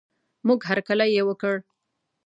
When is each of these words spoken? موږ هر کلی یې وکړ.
موږ 0.47 0.59
هر 0.69 0.79
کلی 0.87 1.07
یې 1.15 1.21
وکړ. 1.25 1.55